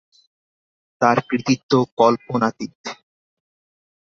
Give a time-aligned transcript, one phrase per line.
[1.01, 2.75] তার কৃতিত্ব কল্পনাতীত।